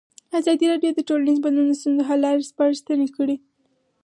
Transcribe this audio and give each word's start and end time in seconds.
ازادي 0.39 0.65
راډیو 0.71 0.91
د 0.95 0.99
ټولنیز 1.09 1.37
بدلون 1.43 1.67
د 1.69 1.73
ستونزو 1.79 2.07
حل 2.09 2.19
لارې 2.25 2.49
سپارښتنې 2.51 3.07
کړي. 3.15 3.35